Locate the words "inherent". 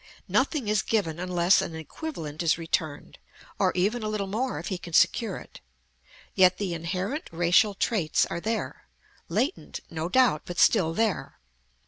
6.73-7.29